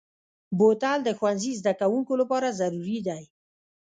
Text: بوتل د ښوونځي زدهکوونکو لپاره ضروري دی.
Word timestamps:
بوتل 0.57 0.97
د 1.03 1.09
ښوونځي 1.17 1.51
زدهکوونکو 1.61 2.13
لپاره 2.21 2.55
ضروري 2.59 2.99
دی. 3.07 3.23